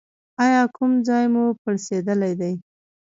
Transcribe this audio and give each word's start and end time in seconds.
ایا 0.43 0.61
کوم 0.75 0.91
ځای 1.07 1.25
مو 1.33 1.43
پړسیدلی 1.61 2.33
دی؟ 2.39 2.53